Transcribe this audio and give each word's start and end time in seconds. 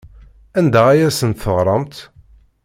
Anda 0.59 0.81
ay 0.89 1.01
asent-teɣramt? 1.07 1.95